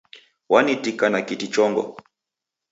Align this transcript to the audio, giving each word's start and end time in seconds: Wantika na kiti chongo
Wantika 0.51 1.05
na 1.09 1.21
kiti 1.21 1.47
chongo 1.53 1.97